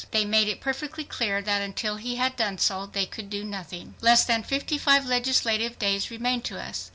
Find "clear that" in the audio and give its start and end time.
1.03-1.61